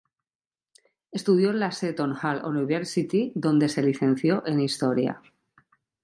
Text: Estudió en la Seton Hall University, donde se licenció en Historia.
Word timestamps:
Estudió 1.11 1.51
en 1.51 1.59
la 1.59 1.69
Seton 1.71 2.15
Hall 2.19 2.43
University, 2.43 3.31
donde 3.35 3.69
se 3.69 3.83
licenció 3.83 4.41
en 4.47 4.59
Historia. 4.61 5.21